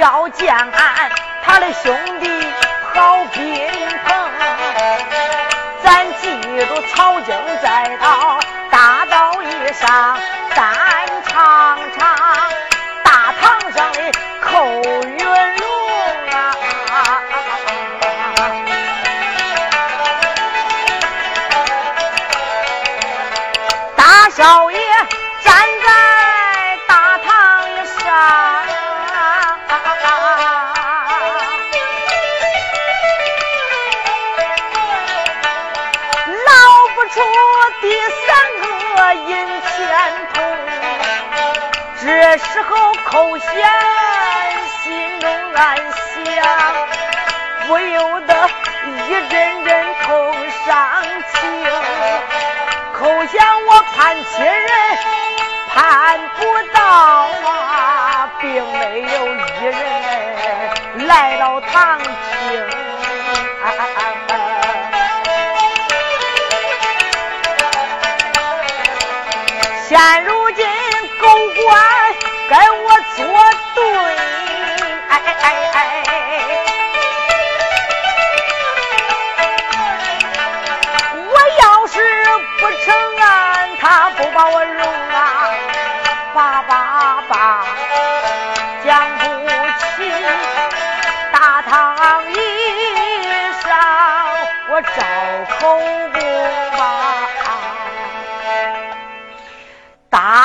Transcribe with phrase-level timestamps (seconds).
[0.00, 1.10] 要见俺
[1.44, 2.26] 他的兄弟
[2.94, 3.68] 好宾
[4.02, 4.16] 朋。
[5.82, 8.39] 咱记住曹京再到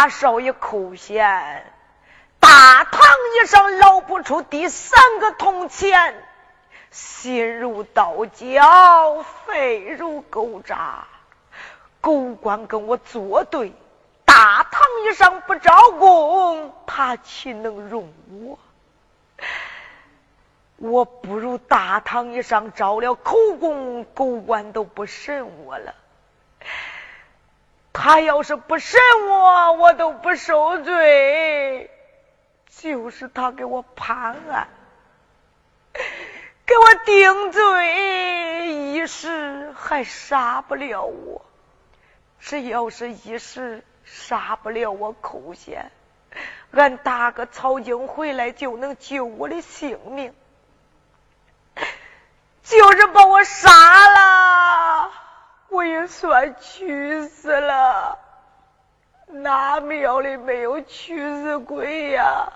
[0.06, 1.66] 大少爷寇贤，
[2.40, 3.02] 大堂
[3.42, 6.24] 以上捞不出第三个铜钱，
[6.92, 11.08] 心如刀绞，肺如狗渣。
[12.02, 13.74] 狗官跟我作对，
[14.26, 18.60] 大堂以上不招供，他岂能容我？
[20.78, 25.96] 我不如大堂以上招了口供，狗官都不审我了。
[27.98, 29.00] 他要是不审
[29.30, 31.90] 我，我都不受罪。
[32.68, 34.68] 就是他给我判案，
[36.66, 41.46] 给我定罪，一时还杀不了我。
[42.40, 45.90] 只要是一时杀不了我寇贤，
[46.72, 50.36] 俺大哥曹京回来就能救我的性命。
[52.62, 53.70] 就是把我杀
[54.10, 55.12] 了。
[55.76, 58.18] 我也算屈死了，
[59.28, 62.54] 哪庙里没有屈死鬼呀？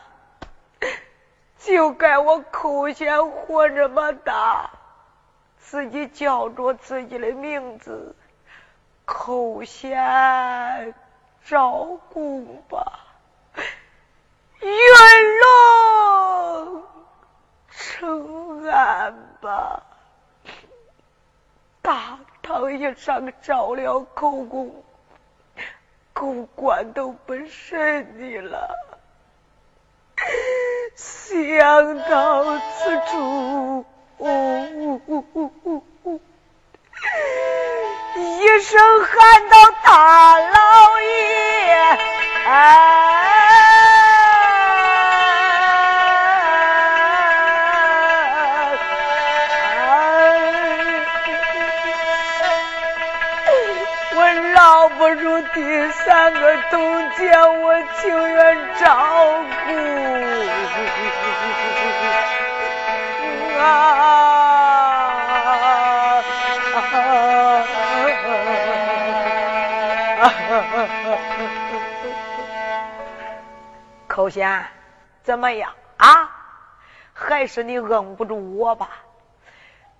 [1.58, 4.70] 就该我寇贤活这么大，
[5.58, 8.16] 自己叫着自己的名字，
[9.04, 10.96] 寇贤
[11.44, 13.00] 招供吧，
[14.62, 14.72] 元
[15.42, 16.84] 龙
[17.70, 19.84] 成安吧。
[21.82, 22.18] 大
[22.50, 24.84] 堂以上招了口供，
[26.14, 28.76] 狗官都不审你了。
[30.96, 33.86] 想到此处，
[38.18, 39.56] 一声喊道
[57.20, 59.72] ：“铜钱，我情愿照顾
[63.60, 63.84] 啊！
[74.08, 74.66] 口贤，
[75.22, 76.32] 怎么样啊？
[77.14, 78.92] 还是你摁不住我吧？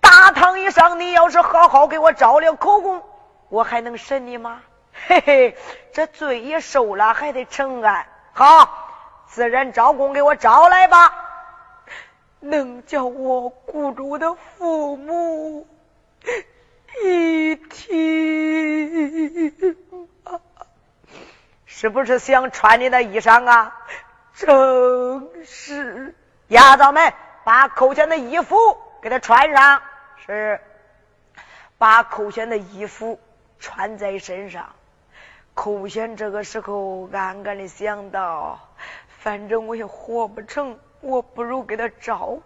[0.00, 3.02] 大堂以上，你要是好好给我招了口供，
[3.50, 4.62] 我还能审你吗？
[5.06, 5.56] 嘿嘿，
[5.92, 8.06] 这罪也受了，还得承案。
[8.32, 11.26] 好，自然招供给我招来吧。
[12.40, 15.66] 能叫我雇主的父母
[17.04, 17.94] 一听，
[21.66, 23.76] 是不是想穿你的衣裳啊？
[24.34, 26.14] 正是，
[26.48, 27.12] 丫头们，
[27.44, 28.56] 把寇贤的衣服
[29.02, 29.82] 给他穿上。
[30.24, 30.60] 是，
[31.76, 33.20] 把寇贤的衣服
[33.58, 34.70] 穿在身上。
[35.54, 38.58] 寇贤这个时候暗暗的想到，
[39.18, 40.78] 反正我也活不成。
[41.00, 42.38] 我不如给他招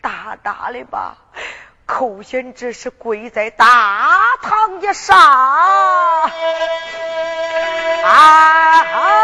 [0.00, 1.16] 大大的吧。
[1.86, 5.18] 寇贤这是跪在大堂之上，
[8.04, 9.19] 啊！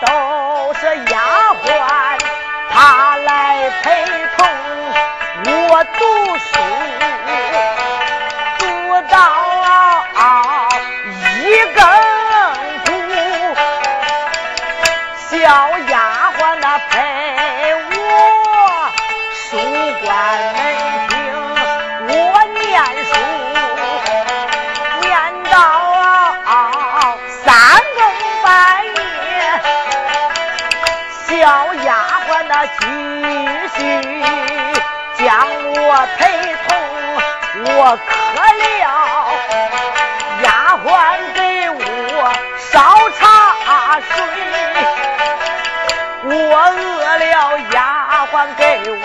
[0.00, 1.18] 都是丫
[1.64, 1.66] 鬟，
[2.70, 4.04] 她来陪
[4.36, 4.38] 同
[5.70, 6.77] 我读书。
[32.78, 32.82] 继
[33.76, 33.78] 续
[35.16, 35.26] 将
[35.74, 35.78] 我
[36.16, 36.20] 陪
[36.66, 36.68] 同，
[37.76, 38.08] 我渴
[38.60, 38.62] 了，
[40.42, 40.46] 丫
[40.84, 40.86] 鬟
[41.34, 41.38] 给
[41.70, 41.76] 我
[42.58, 42.66] 烧
[43.18, 43.20] 茶
[44.00, 44.10] 水；
[46.24, 46.30] 我
[46.76, 47.24] 饿了，
[47.72, 47.76] 丫
[48.32, 48.60] 鬟给
[48.90, 48.96] 我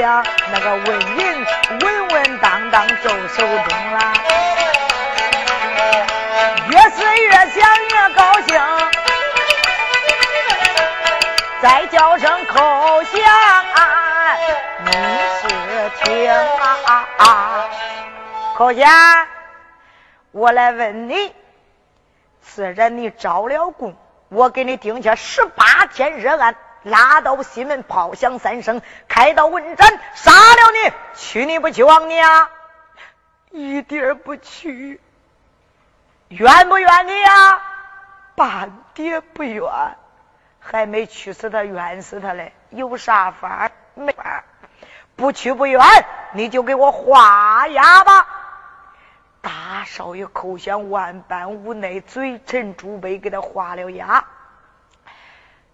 [0.00, 1.46] 那个纹银
[1.80, 4.14] 稳稳当当就手中了，
[6.70, 7.54] 越是越想
[7.90, 8.60] 越高兴，
[11.60, 13.20] 再叫声口响，
[14.84, 14.90] 你
[15.40, 15.48] 是
[16.04, 17.68] 听啊啊？
[18.56, 18.88] 口响，
[20.30, 21.34] 我来问你，
[22.40, 23.94] 自然你招了供，
[24.30, 26.54] 我给你定下十八天热案。
[26.82, 32.50] 拉到西门，炮响三声，开刀问斩，杀了你，去你不去往你啊？
[33.50, 35.00] 一点不去，
[36.28, 37.62] 怨不怨你呀？
[38.34, 39.70] 半点不怨，
[40.58, 43.72] 还没去死他，怨死他嘞，有啥法儿？
[43.94, 44.44] 没法儿，
[45.16, 45.80] 不去不怨，
[46.32, 48.26] 你就给我画押吧。
[49.42, 54.24] 大少爷口香万般无奈，嘴唇朱杯给他画了押。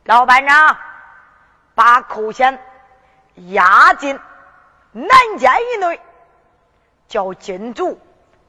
[0.05, 0.77] 老班长
[1.78, 2.58] 把寇显
[3.50, 4.18] 押进
[4.90, 6.00] 南监以内，
[7.06, 8.00] 叫金卒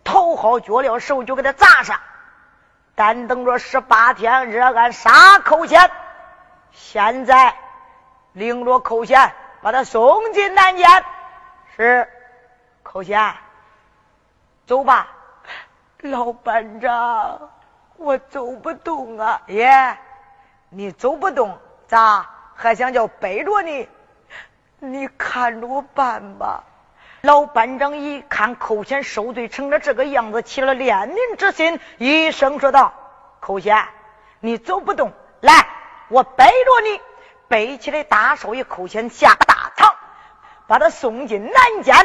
[0.04, 2.00] 头好脚镣手就给他砸上。
[2.96, 5.92] 但等着十八天，热案杀寇显。
[6.72, 7.56] 现在
[8.34, 9.32] 领着寇显，
[9.62, 11.06] 把他送进南监。
[11.78, 12.10] 是，
[12.82, 13.36] 寇显，
[14.66, 15.08] 走吧。
[16.00, 17.52] 老班长，
[17.98, 19.40] 我走不动啊！
[19.46, 20.00] 耶，
[20.70, 22.28] 你走不动，咋
[22.62, 23.88] 还想叫背着你？
[24.80, 26.66] 你看着办吧。
[27.22, 32.94] 老班长一看寇贤受罪成了这个样子，起了怜悯之心，一声说道
[33.40, 33.88] ：“寇贤，
[34.42, 35.54] 你走不动，来，
[36.10, 37.02] 我背着你。”
[37.48, 39.96] 背起来，大少爷寇贤下大堂，
[40.68, 41.96] 把他送进南监。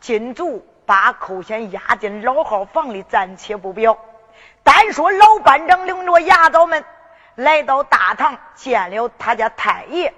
[0.00, 3.96] 金卒把寇贤押进老号房里，暂且不表。
[4.64, 6.84] 单说老班长领着牙枣们
[7.38, 10.12] 来到大堂，见了他家太爷，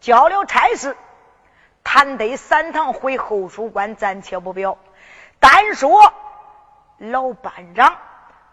[0.00, 0.96] 交了差事。
[1.82, 4.78] 谈得三堂回后书馆，暂且不表。
[5.40, 6.12] 单说
[6.98, 7.96] 老班长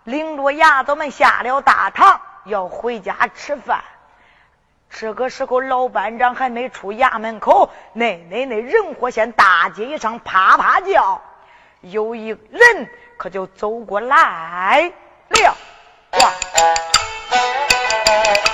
[0.06, 3.84] 领着丫头们下了大堂，要回家吃饭。
[4.90, 11.22] 这个时候，老班长还没出衙门口，那那那人火县大街上啪啪叫，
[11.82, 14.92] 有一人可就走过来
[15.30, 15.56] 了，
[16.14, 16.89] 哇！
[18.10, 18.49] Bye.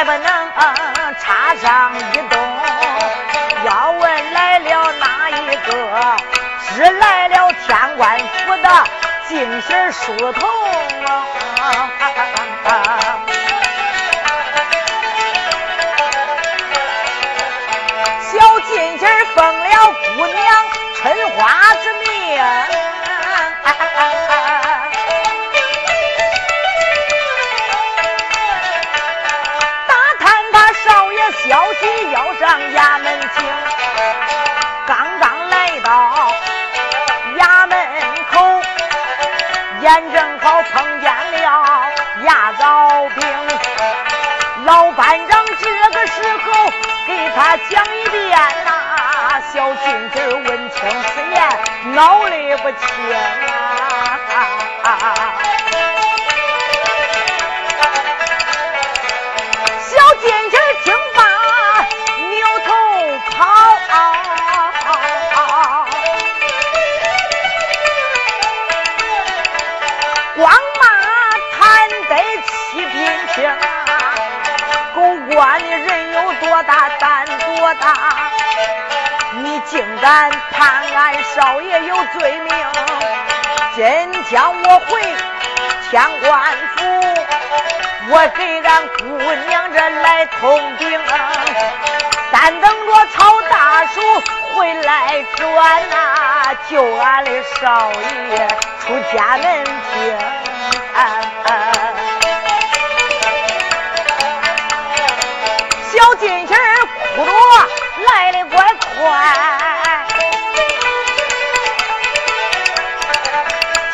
[0.00, 0.24] 还不能
[1.18, 2.58] 插上一动，
[3.66, 6.16] 要问来了哪一个？
[6.74, 8.84] 只来了天官府的
[9.28, 10.48] 金身梳头。
[18.22, 20.38] 小金身奉了姑娘
[20.96, 22.40] 春花之命。
[32.40, 33.44] 上衙门去，
[34.86, 36.32] 刚刚来到
[37.36, 37.78] 衙门
[38.32, 38.62] 口，
[39.82, 41.82] 眼正好碰见了
[42.22, 43.22] 牙枣兵。
[44.64, 46.72] 老班长这个时候
[47.06, 48.70] 给他讲一遍呐，
[49.52, 53.79] 小金子闻听此言，老里不轻啊。
[75.40, 77.94] 管你人有多大胆多大
[79.42, 82.52] 你竟敢判俺少爷有罪名
[83.74, 85.00] 今天我回
[85.88, 86.84] 天官府
[88.10, 89.06] 我给俺姑
[89.48, 91.00] 娘这来通禀
[92.30, 94.02] 但等着曹大叔
[94.52, 97.30] 回来转啊救俺的
[97.62, 98.46] 少爷
[98.78, 100.14] 出家门去
[109.10, 110.06] 怪快，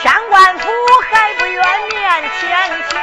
[0.02, 0.68] 天官府
[1.10, 2.44] 还不愿面前
[2.90, 3.00] 请，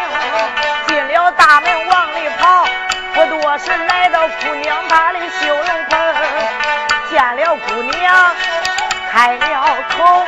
[0.88, 2.68] 进了大门往里跑，
[3.16, 5.98] 不多时来到姑娘她的绣楼棚，
[7.10, 8.36] 见了姑娘
[9.10, 10.24] 开了口。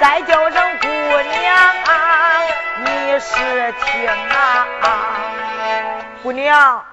[0.00, 2.42] 再叫声姑娘啊，
[2.84, 4.66] 你是听啊？
[6.22, 6.84] 姑娘，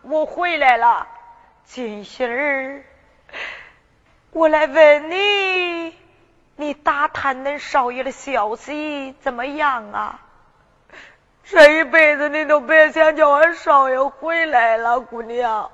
[0.00, 1.06] 我回来了。
[1.64, 2.82] 金星儿，
[4.34, 5.94] 我来问你，
[6.56, 10.20] 你打探恁少爷的消息怎么样啊？
[11.44, 15.70] 这一辈子你都别想叫俺少爷回来了，姑娘。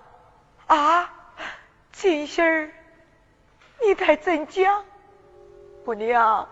[0.66, 1.08] 啊，
[1.92, 2.72] 金星儿，
[3.80, 4.84] 你太怎讲？
[5.84, 6.48] 姑娘，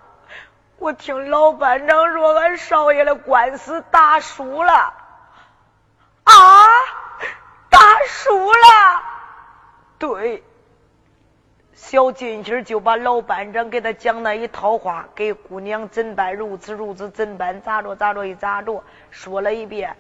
[0.79, 4.95] 我听老班长说俺少爷的官司打输了。
[6.23, 6.67] 啊，
[7.69, 9.03] 打输了？
[9.99, 10.45] 对。
[11.89, 19.95] 小金星就把老班长给他讲那一套话，给姑娘怎办如此如此怎办咋着咋着一咋着说了一遍。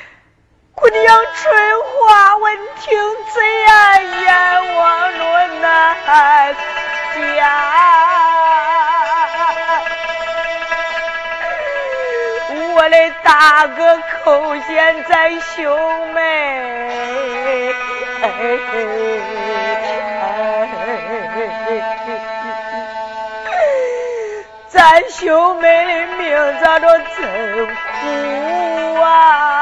[0.74, 2.98] 姑娘春花闻听
[3.34, 5.94] 怎样，眼望着那
[7.36, 7.42] 家，
[12.74, 17.74] 我的大哥寇贤在兄妹。
[24.76, 29.55] 咱兄妹的命咋着真苦啊！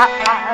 [0.00, 0.49] 啊啊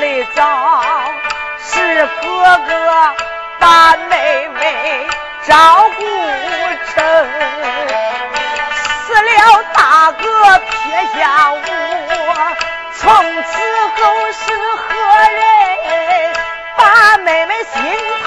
[0.00, 0.72] 里早
[1.58, 3.14] 是哥哥
[3.58, 5.06] 把妹妹
[5.46, 6.04] 照顾
[6.94, 7.26] 着
[9.06, 11.58] 死了大哥撇下我
[12.94, 13.04] 从
[13.42, 13.52] 此
[13.96, 14.42] 后是
[14.76, 14.94] 何
[15.30, 15.42] 人
[16.76, 18.21] 把妹妹心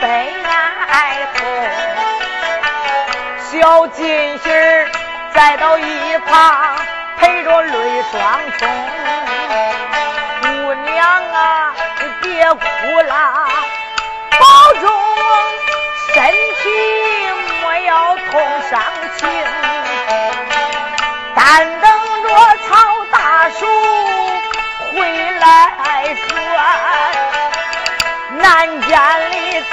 [0.00, 0.34] 悲
[0.90, 1.46] 哀痛，
[3.40, 4.88] 小金星儿
[5.34, 6.76] 再到一旁
[7.18, 8.68] 陪着泪双冲。
[10.42, 12.60] 姑娘啊，你别哭
[13.08, 13.48] 啦，
[14.38, 14.46] 保
[14.80, 14.84] 重
[16.14, 16.64] 身体，
[17.62, 18.32] 莫要痛
[18.70, 18.80] 伤
[19.16, 19.28] 情。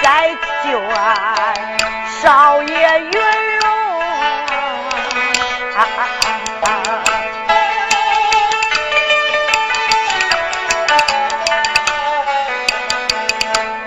[0.04, 0.30] 来
[0.66, 1.80] 救俺
[2.22, 3.12] 少爷云
[3.62, 3.74] 龙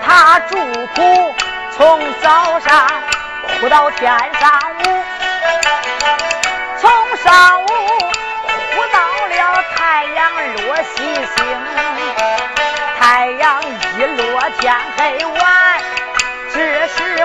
[0.03, 0.57] 他主
[0.95, 1.35] 苦
[1.77, 2.87] 从早上
[3.59, 5.03] 哭到天上午
[6.79, 11.45] 从上午哭到了太阳落西星
[12.99, 15.66] 太阳一落天黑晚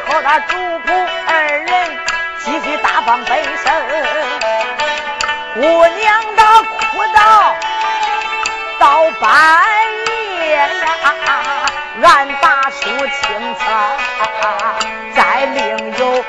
[0.05, 1.99] 这时候他主仆二人
[2.45, 3.73] 继续大放悲声，
[5.55, 7.57] 姑娘她哭到
[8.79, 9.63] 到半
[10.41, 10.69] 夜呀，
[12.03, 13.65] 俺大叔清仓
[15.15, 16.25] 再另有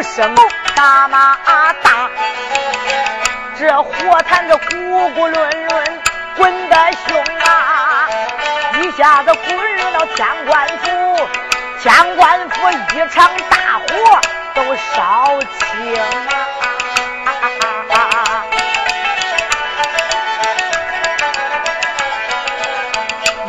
[0.00, 0.34] 五升
[0.74, 1.36] 大马
[1.82, 2.08] 大，
[3.58, 6.02] 这火炭子咕咕论论
[6.38, 8.08] 滚得凶啊！
[8.80, 11.28] 一下子滚入了天官府，
[11.82, 13.88] 天官府一场大火
[14.54, 15.94] 都烧清
[17.90, 18.46] 啊！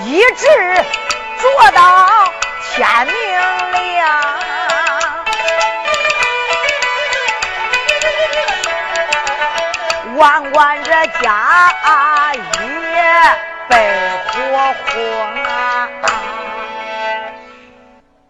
[0.04, 0.86] 一直
[1.40, 2.01] 做到
[10.62, 10.92] 万贯这
[11.24, 13.02] 家也
[13.68, 13.76] 被
[14.28, 15.90] 火轰啊！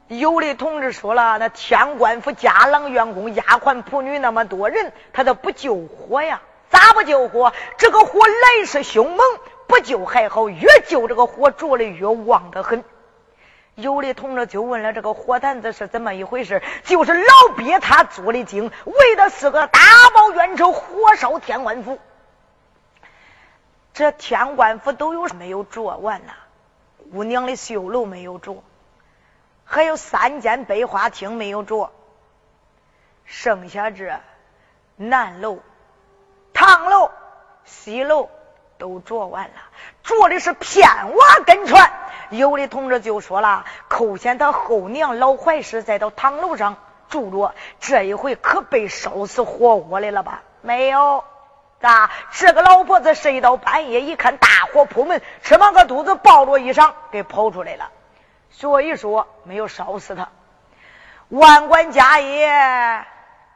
[0.07, 6.39] 有的同志说了，那天官府家郎员工、丫鬟仆女那么多人，他都不救火呀？
[6.69, 7.51] 咋不救火？
[7.77, 9.19] 这个火来势凶猛，
[9.67, 12.85] 不救还好，越救这个火着的越旺得很。
[13.75, 16.63] 有的同志就问了：这个火坛子是怎么一回事？
[16.85, 19.81] 就是老鳖他做的精，为的是个大
[20.13, 21.99] 报冤仇，火烧天官府。
[23.93, 26.33] 这天官府都有没有着完呢？
[27.11, 28.63] 姑娘的绣楼没有着，
[29.65, 31.91] 还有三间百花厅没有着，
[33.25, 34.17] 剩下这
[34.95, 35.59] 南楼、
[36.53, 37.11] 唐楼、
[37.65, 38.29] 西楼
[38.77, 39.53] 都着完了，
[40.03, 41.91] 着的是片瓦跟船。
[42.29, 46.77] 有的同志就说了，寇显他后娘老怀氏在到堂楼上
[47.09, 50.43] 住着，这一回可被烧死活活的了吧？
[50.61, 51.25] 没有，
[51.81, 52.09] 咋？
[52.31, 57.89] 这个老婆子睡到半夜，一看大火扑门，吃饱个肚子，抱着衣裳给跑出来了。
[58.49, 60.29] 所以说没有烧死他。
[61.29, 63.05] 万贯家业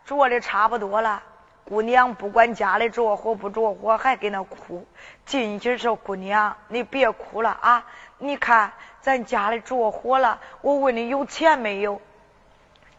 [0.06, 1.24] 着的差不多了，
[1.66, 4.88] 姑娘不管家里着火不着火，还给那哭。
[5.26, 7.86] 进去说：“姑娘，你别哭了啊。”
[8.18, 12.02] 你看，咱家里着火了，我问你有钱没有？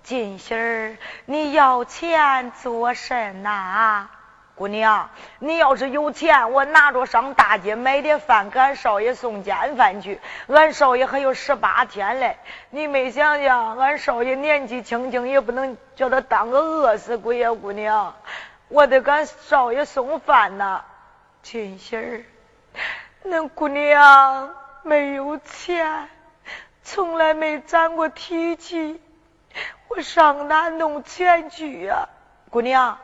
[0.02, 4.08] 金心儿，你要钱做甚呐？
[4.56, 10.20] 姑娘，你要是有钱，我拿着上大街买点饭，给俺少爷送煎饭去。
[10.48, 12.38] 俺少爷还有十八天嘞，
[12.70, 18.14] 你没想想，俺少爷年纪轻轻，也不能叫他当个饿死鬼呀，姑娘，
[18.68, 20.82] 我得给俺少爷送饭呐。
[21.42, 22.24] 金心儿，
[23.22, 24.54] 那姑娘。
[24.82, 26.08] 没有钱，
[26.84, 29.00] 从来没攒过提气，
[29.88, 32.08] 我上哪弄钱去呀？
[32.50, 32.96] 姑娘，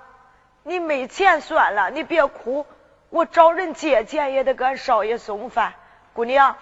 [0.63, 2.67] 你没钱算了，你别哭，
[3.11, 5.75] 我找人借钱也得给俺少爷送饭。
[6.13, 6.57] 姑娘，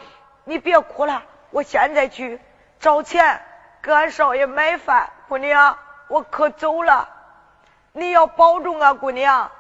[0.44, 2.40] 你别哭了，我现在去
[2.78, 3.42] 找钱
[3.82, 5.10] 给俺少爷买饭。
[5.28, 7.08] 姑娘，我可走了，
[7.92, 9.50] 你要保重啊，姑娘。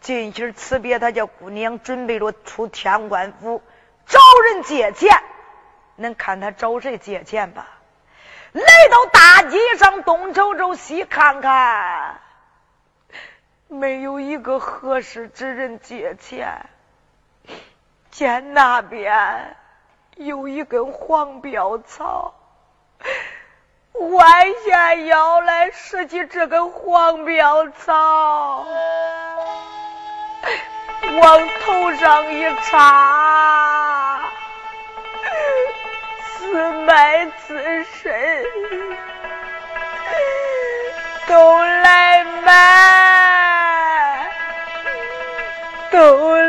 [0.00, 3.62] 进去辞别，他叫姑娘准备着出天官府。
[4.06, 4.20] 找
[4.52, 5.18] 人借钱，
[5.98, 7.66] 恁看他找谁借钱吧？
[8.52, 12.20] 来到大街上，东瞅瞅，西看看，
[13.68, 16.66] 没有一个合适之人借钱。
[18.10, 19.56] 见那边
[20.16, 22.34] 有一根黄标草，
[23.92, 28.64] 弯下腰来拾起这根黄标草，
[31.20, 34.20] 往头上一插。
[36.38, 38.44] 自卖自身，
[41.26, 43.25] 都来买，
[45.96, 46.45] 都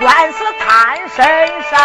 [0.00, 1.26] 官司摊身
[1.70, 1.78] 上，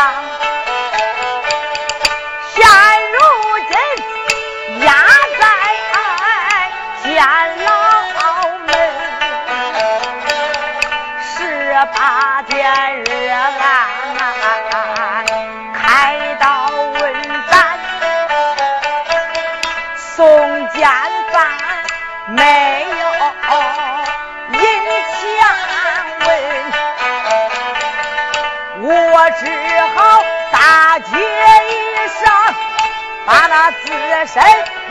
[33.71, 33.87] 自
[34.27, 34.43] 身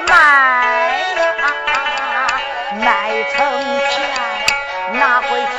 [0.08, 0.12] 卖
[1.38, 2.26] 呀，
[2.80, 2.84] 卖
[3.32, 3.36] 成
[3.90, 3.92] 钱
[4.92, 5.28] 拿回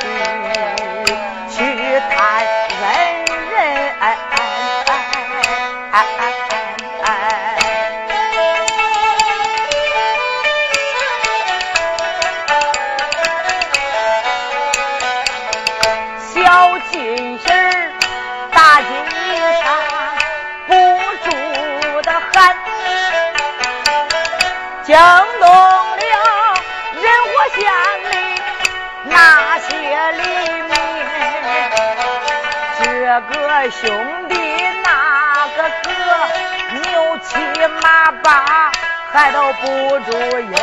[39.16, 40.54] 把还都不住音。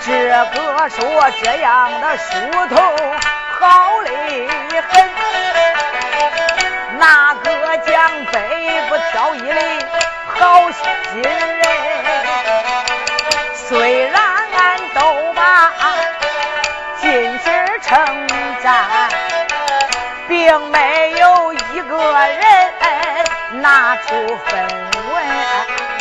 [0.00, 2.24] 这个说这样的书
[2.70, 2.76] 头
[3.60, 4.10] 好的
[4.88, 5.10] 很，
[6.98, 9.60] 那个讲北不挑一哩
[10.26, 11.60] 好心人。
[13.54, 14.14] 虽然
[14.56, 15.70] 俺都把
[16.98, 18.26] 尽心称
[18.62, 18.88] 赞，
[20.26, 24.06] 并没有一个人拿出
[24.46, 24.66] 分
[25.12, 25.97] 文。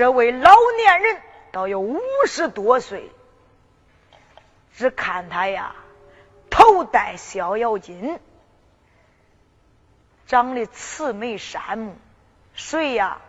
[0.00, 1.20] 这位老年人
[1.52, 3.12] 倒有五十多岁，
[4.72, 5.76] 只看他呀，
[6.48, 8.18] 头戴逍遥巾，
[10.26, 11.98] 长得慈眉善目。
[12.54, 13.20] 谁呀？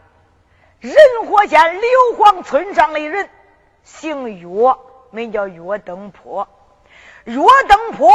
[0.80, 3.30] 仁和县刘黄村上的人，
[3.84, 4.78] 姓岳，
[5.10, 6.48] 名叫岳登坡。
[7.26, 8.14] 岳登坡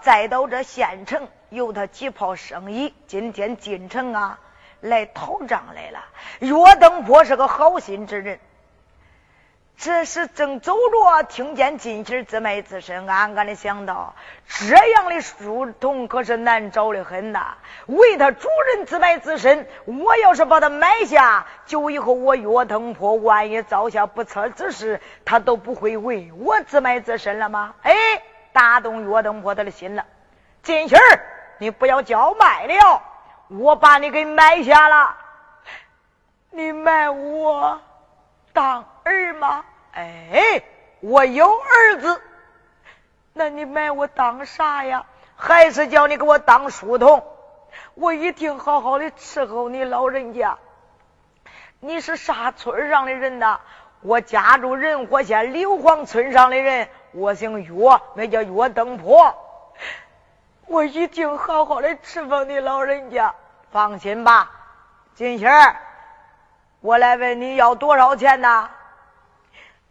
[0.00, 2.94] 再到这县城，有他几炮生意。
[3.06, 4.40] 今天进城啊。
[4.80, 6.04] 来讨账来了。
[6.40, 8.38] 岳登坡是个好心之人，
[9.76, 14.14] 这时正走着，听见金喜自卖自身，暗暗的想到：
[14.46, 17.56] 这样的书童可是难找的很呐。
[17.86, 27.74] 为他主人自卖自身，我要是把他买下，就以后我岳登坡万一遭下不测之事，他都不会为我自卖自身了吗？
[27.82, 27.92] 哎，
[28.52, 30.04] 打动岳登坡他的心了。
[30.62, 31.20] 金喜儿，
[31.58, 33.02] 你不要叫卖了，
[33.48, 35.16] 我把你给买下了。
[36.50, 37.80] 你买我？
[38.52, 39.64] 当儿吗？
[39.92, 40.62] 哎，
[41.00, 42.20] 我有儿子，
[43.32, 45.06] 那你买我当啥呀？
[45.36, 47.24] 还是叫你给我当书童？
[47.94, 50.58] 我一定好好的伺候你老人家。
[51.80, 53.60] 你是啥村上的人呐？
[54.00, 59.34] 我家住仁和县柳黄村上的人，我姓岳，那叫岳登坡。
[60.68, 63.34] 我一定好好的侍奉你老人家。
[63.70, 64.50] 放心吧，
[65.14, 65.76] 金星儿。
[66.80, 68.68] 我来问你要多少钱呐？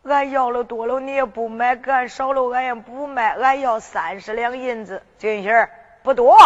[0.03, 3.35] 俺要了多了，你也不买；俺少了，俺也不卖。
[3.35, 5.03] 俺要三十两银子。
[5.17, 5.69] 金星儿
[6.03, 6.37] 不多，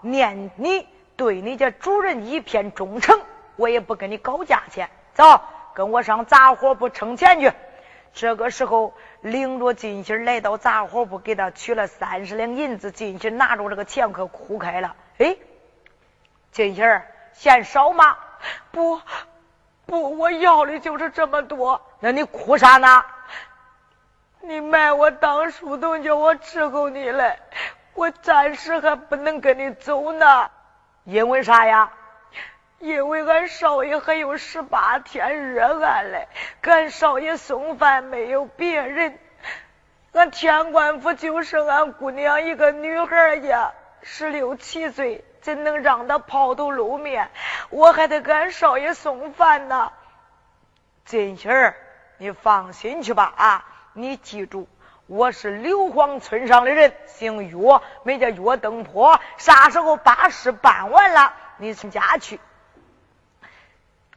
[0.00, 3.20] 念你对你家主人一片忠诚，
[3.56, 4.90] 我也不跟你搞价钱。
[5.14, 5.40] 走，
[5.72, 7.52] 跟我上杂货铺称钱去。
[8.12, 12.90] 这个时候，领着金星来到杂货铺，给他取了三十两银子。
[12.90, 14.94] 金星拿着这个钱可哭开了。
[15.18, 15.36] 哎，
[16.52, 18.16] 金星儿嫌少吗？
[18.70, 19.00] 不。
[19.86, 21.80] 不，我要的就是这么多。
[22.00, 23.04] 那你哭啥呢？
[24.42, 27.38] 你卖我当书童，叫我伺候你嘞。
[27.94, 30.50] 我暂时还不能跟你走呢。
[31.04, 31.90] 因为啥呀？
[32.78, 36.28] 因为俺少爷还有十八天热案嘞。
[36.62, 39.18] 俺少爷送饭没有别人，
[40.12, 43.72] 俺天官府就剩俺姑娘一个女孩呀，
[44.02, 45.24] 十六七岁。
[45.40, 47.30] 怎能让他抛头露面？
[47.70, 49.92] 我还得给俺少爷送饭呢。
[51.04, 51.76] 金喜儿，
[52.18, 53.64] 你放心去吧啊！
[53.94, 54.68] 你记住，
[55.06, 59.18] 我是刘荒村上的人，姓岳，名叫岳登坡。
[59.38, 62.40] 啥时候把事办完了，你从家去。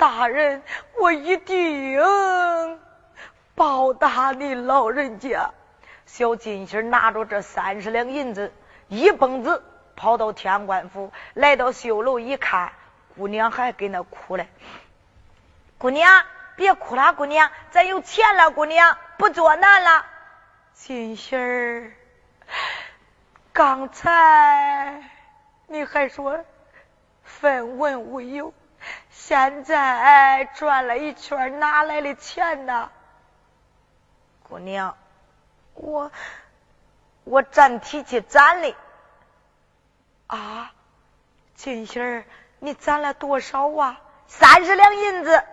[0.01, 0.63] 大人，
[0.99, 2.01] 我一定
[3.53, 5.51] 报答你老人家。
[6.07, 8.51] 小金星拿着这三十两银子，
[8.87, 9.63] 一蹦子。
[9.95, 12.71] 跑到天官府，来到绣楼一看，
[13.15, 14.47] 姑娘还跟那哭嘞。
[15.77, 16.23] 姑娘，
[16.55, 20.03] 别哭了，姑娘，咱有钱了，姑娘不作难了。
[20.73, 21.93] 金星，
[23.53, 25.03] 刚才
[25.67, 26.43] 你还说
[27.23, 28.51] 分文无有，
[29.09, 32.89] 现在转了一圈，哪来的钱呢？
[34.43, 34.97] 姑娘，
[35.73, 36.11] 我
[37.23, 38.75] 我攒提去攒的。
[40.27, 40.71] 啊，
[41.55, 42.25] 金喜儿，
[42.59, 44.01] 你攒了多少啊？
[44.27, 45.43] 三十两银子。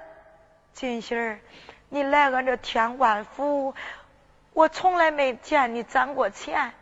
[0.73, 1.41] 金喜儿，
[1.89, 3.75] 你来俺这天官府，
[4.53, 6.73] 我从来没见你攒过钱。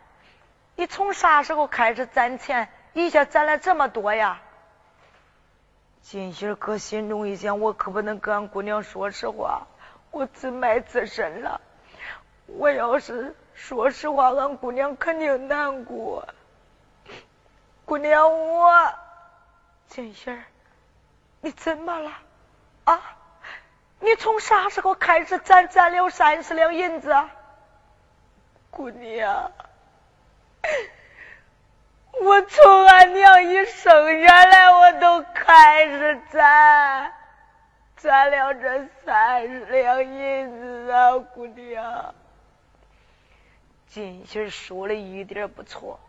[0.75, 2.69] 你从啥时候开始攒钱？
[2.93, 4.41] 一下攒了这么多呀？
[6.09, 9.67] 金喜儿搁心中一想，我可不能跟俺姑娘说实话，
[10.09, 11.59] 我自卖自身了。
[12.45, 16.25] 我要是说实话，俺姑娘肯定难过。
[17.83, 18.93] 姑娘，我
[19.89, 20.33] 金喜，
[21.41, 22.09] 你怎么了
[22.85, 23.01] 啊？
[23.99, 27.13] 你从啥时候开始攒攒了三十两银子？
[28.71, 29.51] 姑娘，
[32.21, 35.06] 我从俺娘一生下来，我都
[35.59, 37.11] 开始攒，
[37.95, 41.17] 攒了这三十两银子啊！
[41.33, 42.13] 姑娘，
[43.87, 45.99] 金喜儿说的一点不错。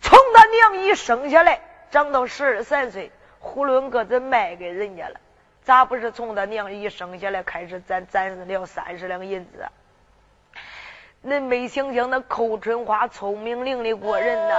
[0.00, 5.20] 从他娘一生下来，长到十二三岁，囫囵个子卖给人家了。
[5.62, 9.68] 咋不是从他娘一生下来开始攒攒了三十两银子？
[11.22, 14.54] 恁没想想那寇春花聪明伶俐过人呐！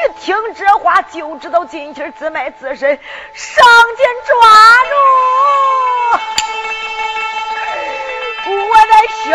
[0.00, 2.98] 一听这话就知道金气自卖自身，
[3.34, 4.38] 上前抓
[4.88, 4.94] 住。
[8.50, 8.92] 我的
[9.24, 9.30] 兄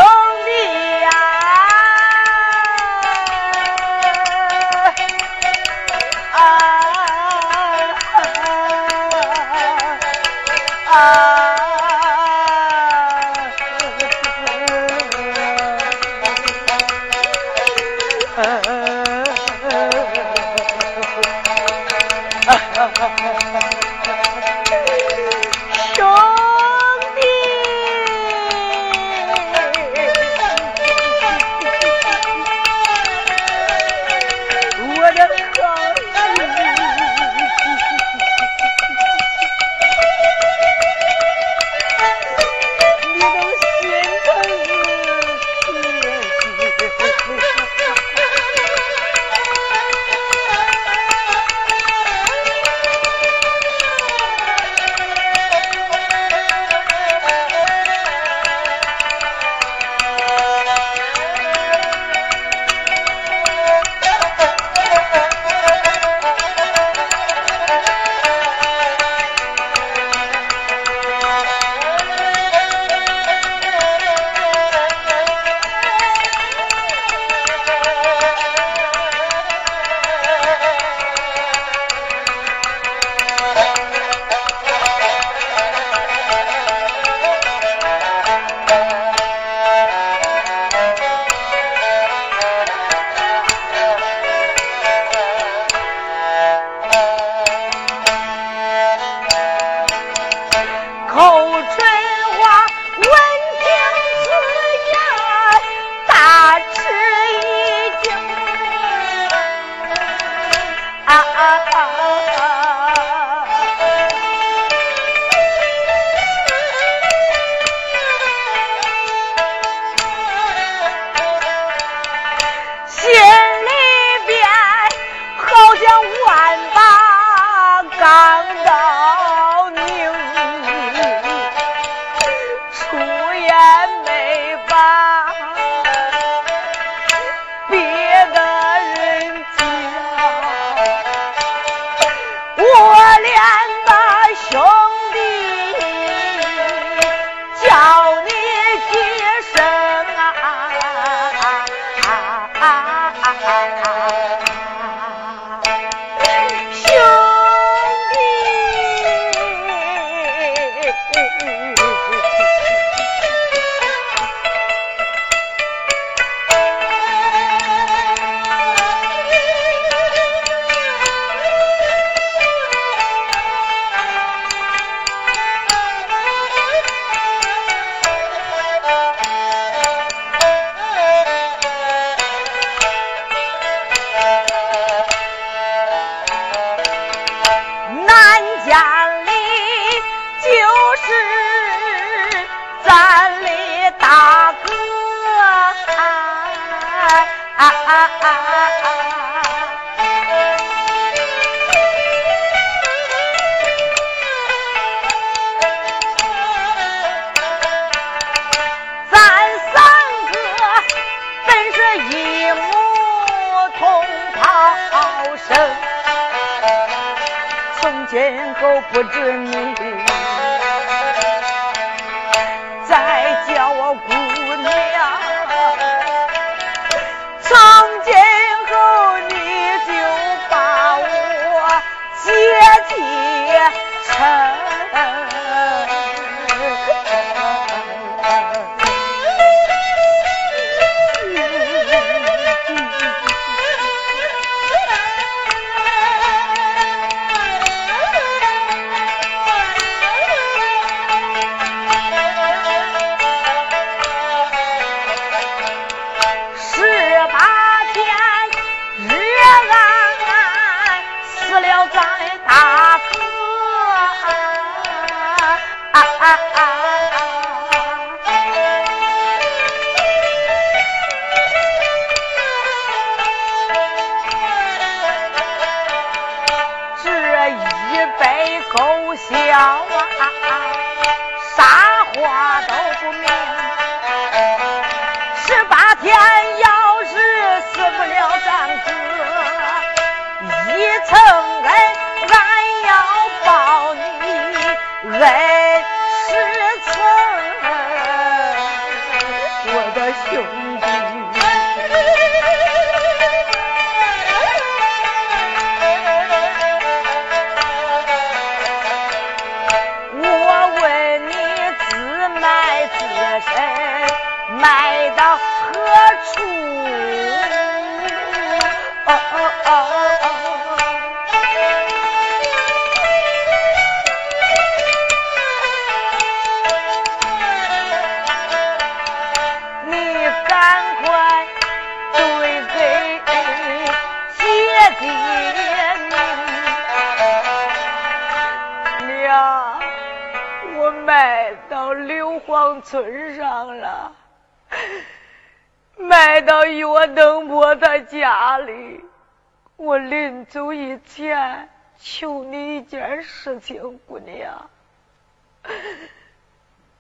[349.78, 354.70] 我临走以前求你一件事情，姑娘，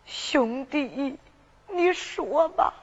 [0.05, 1.17] 兄弟，
[1.67, 2.73] 你说吧，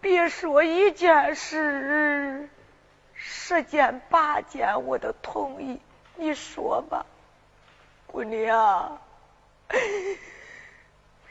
[0.00, 2.50] 别说一件事，
[3.14, 5.80] 十件八件我都同意。
[6.16, 7.06] 你说吧，
[8.06, 9.00] 姑娘。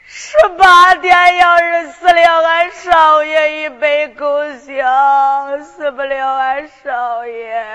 [0.08, 7.66] 十八天要是死了，俺少爷一杯狗香；死不了，俺少爷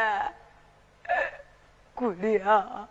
[1.94, 2.88] 姑娘，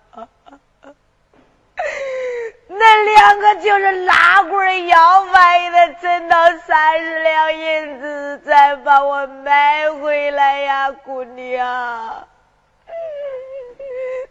[2.69, 12.29] 那两个就是拉棍要饭也得挣到三十两银子，再把我买回来呀，姑娘。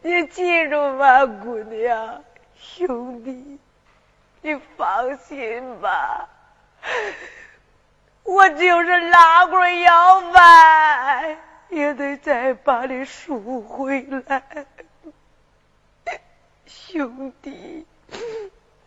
[0.01, 2.23] 你记住吧，姑娘，
[2.55, 3.58] 兄弟。
[4.41, 6.29] 你放心吧，
[8.23, 11.37] 我就是拉棍要饭，
[11.69, 14.41] 也得再把你赎回来。
[16.65, 17.85] 兄弟，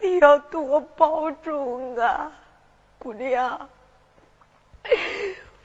[0.01, 2.33] 你要多保重啊，
[2.99, 3.69] 姑娘。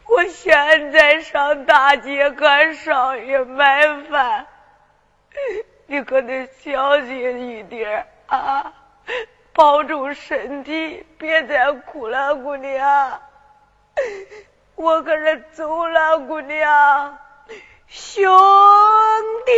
[0.05, 4.47] 我现在上大街给俺少爷买饭，
[5.85, 8.73] 你可得小心一点啊。
[9.57, 13.19] 保重身体，别再哭了，姑娘。
[14.75, 17.17] 我可是走了，姑娘，
[17.87, 18.31] 兄
[19.47, 19.51] 弟，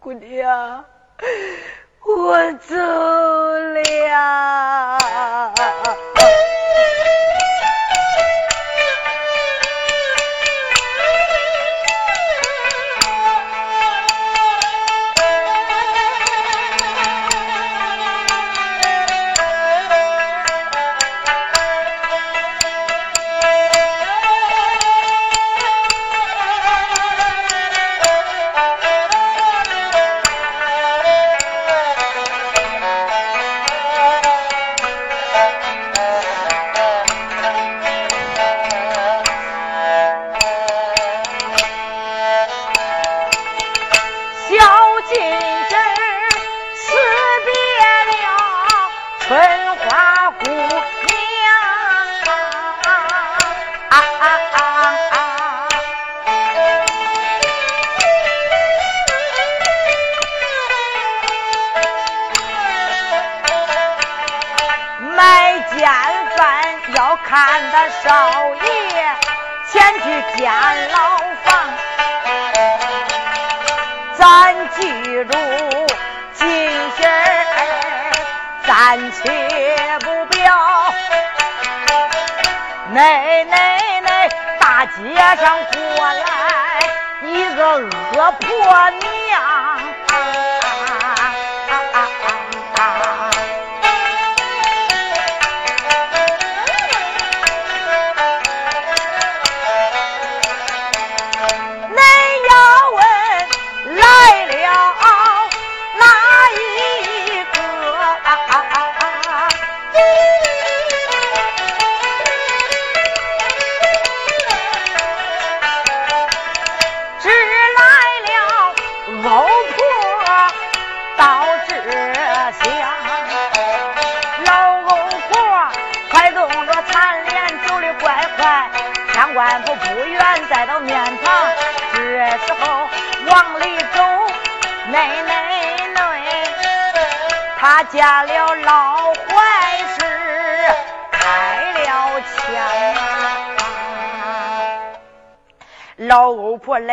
[0.00, 0.84] 姑娘，
[2.04, 3.84] 我走了。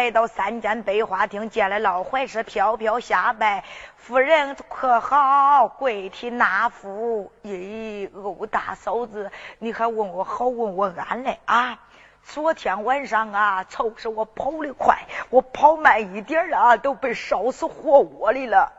[0.03, 3.63] 来到三间悲花厅，见了老坏事，飘飘下拜。
[3.95, 5.69] 夫人可好？
[5.69, 7.31] 跪体纳福。
[7.41, 11.79] 咦，欧大嫂子，你还问我好，问我安嘞啊？
[12.21, 18.73] 昨天晚上啊，凑是我跑的快，我跑慢一点了，都被烧死活窝里了。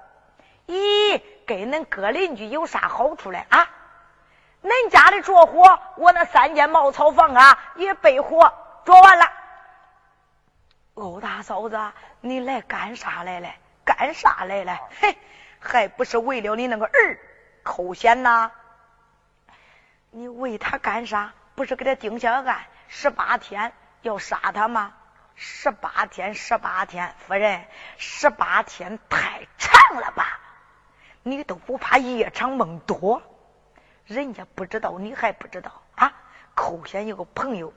[0.67, 1.23] 咦？
[1.47, 3.67] 给恁哥邻居有啥好处嘞啊？
[4.63, 8.53] 恁家里着火，我那三间茅草房啊也被火
[8.85, 9.25] 着完了。
[10.95, 11.79] 欧大嫂子，
[12.21, 13.49] 你来干啥来了？
[13.85, 14.79] 干啥来了？
[15.01, 15.17] 嘿，
[15.59, 17.19] 还不是为了你那个儿
[17.63, 18.53] 寇贤呐？
[20.11, 21.35] 你为他干啥？
[21.57, 23.73] 不是给他定下案，十八天
[24.03, 24.95] 要杀他吗？
[25.35, 27.65] 十八天，十八天，夫人，
[27.97, 30.39] 十八天太长了吧？
[31.25, 33.23] 你都不怕夜长梦多？
[34.07, 36.13] 人家不知道，你还不知道啊？
[36.55, 37.73] 寇县有个朋友，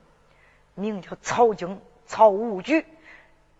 [0.76, 2.86] 名叫曹京，曹务局，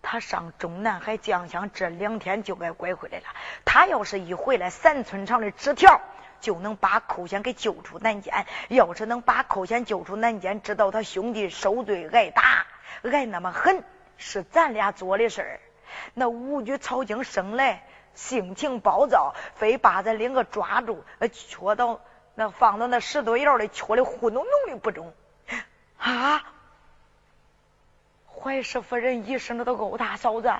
[0.02, 3.26] 他上中南海将相，这两天就该拐回来了。
[3.66, 6.02] 他要是一回来，三寸长的纸条
[6.40, 8.46] 就能把寇县给救出南监。
[8.70, 12.66] 要是能把寇县救出南监，知道他兄弟受罪挨打，
[13.04, 13.84] 挨那么狠，
[14.18, 15.60] 是咱俩做的事儿。
[16.14, 17.84] 那五局曹京生来。
[18.14, 22.02] 性情暴躁，非把咱两个抓住，呃，戳到
[22.34, 25.14] 那放到那石头窑里，戳的糊弄弄的不中。
[26.00, 26.42] 啊！
[28.42, 30.54] 怀氏夫人一声的都够大嫂子，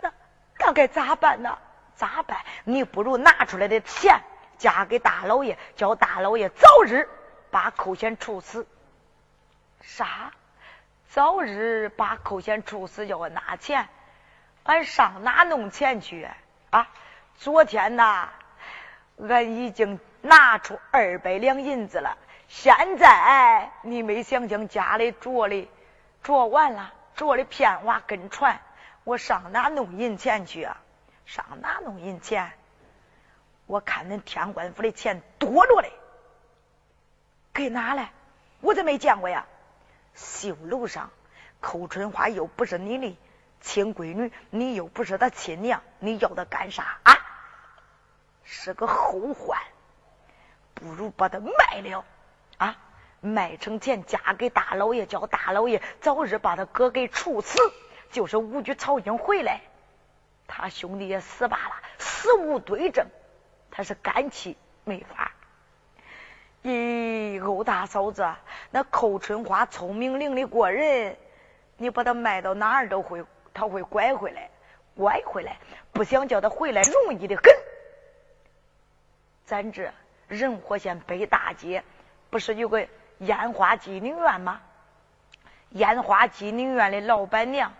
[0.00, 0.12] 那
[0.58, 1.58] 那该咋办呢？
[1.94, 2.38] 咋办？
[2.64, 4.20] 你不如拿出来的钱
[4.56, 7.08] 嫁给大老爷，叫大老爷早日
[7.50, 8.66] 把寇贤处死。
[9.80, 10.32] 啥？
[11.08, 13.88] 早日把寇贤处死，叫我拿钱？
[14.64, 16.28] 俺上哪弄钱去？
[16.70, 16.88] 啊，
[17.36, 18.28] 昨天呐，
[19.18, 22.16] 俺已经拿出二百两银子了。
[22.48, 25.68] 现在你没想想家里着的，
[26.22, 28.60] 着完了，着的片瓦跟船，
[29.02, 30.80] 我上哪弄银钱去啊？
[31.26, 32.52] 上哪弄银钱？
[33.66, 35.92] 我看恁天官府的钱多着嘞，
[37.52, 38.12] 给哪来？
[38.60, 39.46] 我怎没见过呀？
[40.14, 41.10] 绣楼上，
[41.60, 43.18] 寇春花又不是你的。
[43.60, 47.18] 亲闺女，你又不是他亲娘，你要他干啥啊？
[48.44, 49.60] 是个后患，
[50.74, 52.04] 不如把他卖了
[52.56, 52.76] 啊！
[53.20, 57.58] 卖成钱嫁给大老爷，叫大老爷早日把他哥给处死。
[58.10, 59.60] 就是五局曹英回来，
[60.46, 63.06] 他兄弟也死罢了，死无对证，
[63.70, 65.32] 他是干气没法。
[66.62, 68.26] 咦，欧大嫂子，
[68.70, 71.16] 那寇春花聪明伶俐过人，
[71.76, 73.24] 你把他卖到哪儿都会。
[73.54, 74.50] 他会拐回来，
[74.94, 75.58] 拐回来，
[75.90, 77.44] 不想叫他回来，容易的很。
[79.44, 79.92] 咱这
[80.28, 81.82] 仁和县北大街
[82.30, 82.86] 不是有个
[83.18, 84.60] 烟花妓女院吗？
[85.70, 87.74] 烟花妓女院的老板娘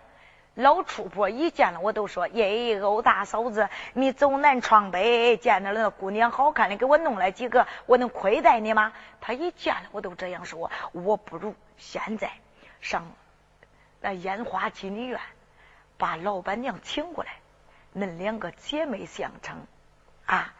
[0.55, 12.31] 老出婆一见了我都说：“耶，欧大嫂子，你走南闯北，见到了姑娘好看的，给我弄来几个，我能亏待你吗？”他一见了我都这样说，我不如现在
[12.81, 13.05] 上
[14.01, 15.19] 那烟花妓女院。
[15.97, 17.31] 把老板娘请过来，
[17.93, 19.57] 恁两个姐妹相称
[20.25, 20.53] 啊！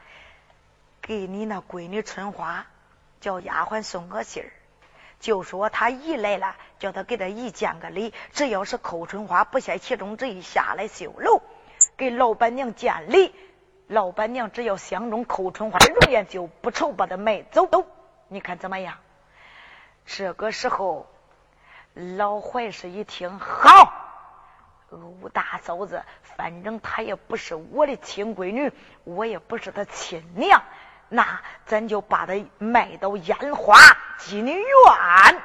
[1.02, 2.68] 给你那闺女春花
[3.22, 4.52] 叫丫鬟送个信儿，
[5.20, 8.14] 就说他姨来了，叫他给他姨见个礼。
[8.32, 11.42] 只要是寇春花不嫌其中之一，下来修楼
[11.98, 13.36] 给老板娘见礼。
[13.88, 17.66] 老板娘只要相中寇春花的容颜，就不愁把她买走。
[17.66, 17.86] 都，
[18.28, 18.98] 你看怎么样？
[20.06, 21.08] 这个时候，
[21.94, 23.92] 老槐氏一听，好，
[24.90, 26.04] 吴大嫂子，
[26.38, 28.72] 反正她也不是我的亲闺女，
[29.04, 30.64] 我也不是她亲娘。
[31.10, 31.26] 那
[31.66, 33.78] 咱就把它卖到烟花
[34.20, 35.42] 妓女院。